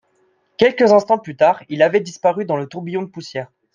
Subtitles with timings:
[0.57, 3.49] Quelques instants plus tard, il avait disparu dans le tourbillon de poussière.